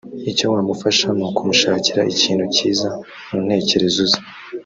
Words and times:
Icyo 0.31 0.45
wamufasha 0.53 1.07
nukumushakira 1.17 2.01
ikintu 2.13 2.43
cyiza 2.55 2.89
muntekerezo 3.31 4.01
ze 4.11 4.19